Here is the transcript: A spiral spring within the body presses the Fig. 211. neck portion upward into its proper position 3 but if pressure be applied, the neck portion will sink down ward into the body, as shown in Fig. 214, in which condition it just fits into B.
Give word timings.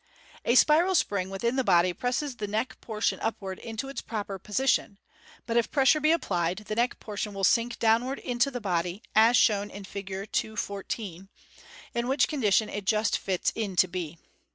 A 0.45 0.55
spiral 0.55 0.95
spring 0.95 1.29
within 1.29 1.57
the 1.57 1.63
body 1.63 1.93
presses 1.93 2.35
the 2.37 2.47
Fig. 2.47 2.53
211. 2.53 2.59
neck 2.75 2.81
portion 2.81 3.19
upward 3.19 3.59
into 3.59 3.87
its 3.87 4.01
proper 4.01 4.39
position 4.39 4.97
3 5.45 5.45
but 5.45 5.57
if 5.57 5.69
pressure 5.69 5.99
be 5.99 6.09
applied, 6.11 6.57
the 6.65 6.73
neck 6.73 6.99
portion 6.99 7.35
will 7.35 7.43
sink 7.43 7.77
down 7.77 8.03
ward 8.05 8.17
into 8.17 8.49
the 8.49 8.59
body, 8.59 9.03
as 9.13 9.37
shown 9.37 9.69
in 9.69 9.83
Fig. 9.83 10.07
214, 10.31 11.29
in 11.93 12.07
which 12.07 12.27
condition 12.27 12.67
it 12.67 12.85
just 12.85 13.15
fits 13.15 13.51
into 13.51 13.87
B. 13.87 14.17